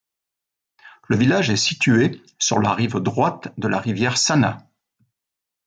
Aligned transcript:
Le 1.09 1.15
village 1.15 1.51
est 1.51 1.55
situé 1.57 2.23
sur 2.39 2.57
la 2.59 2.73
rive 2.73 2.95
droite 2.97 3.53
de 3.59 3.67
la 3.67 3.77
rivière 3.77 4.17
Sana. 4.17 4.67